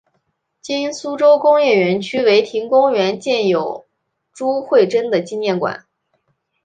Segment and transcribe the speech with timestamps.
[0.63, 3.85] 今苏州工业园区的唯亭公园建有
[4.33, 5.85] 朱慧珍的纪念馆。